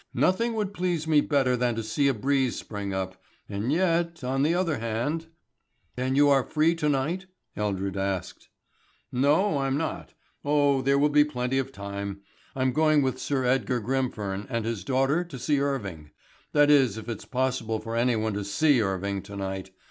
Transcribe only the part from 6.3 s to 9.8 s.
free to night?" Eldred asked. "No, I'm